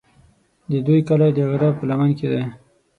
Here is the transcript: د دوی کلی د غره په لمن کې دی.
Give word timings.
د 0.71 0.73
دوی 0.85 0.99
کلی 1.07 1.29
د 1.35 1.39
غره 1.49 1.69
په 1.77 1.83
لمن 1.89 2.09
کې 2.17 2.27
دی. 2.31 2.43